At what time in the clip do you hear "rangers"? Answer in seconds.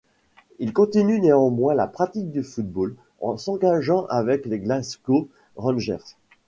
5.57-6.17